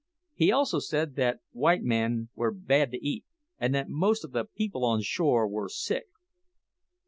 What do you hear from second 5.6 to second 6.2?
sick."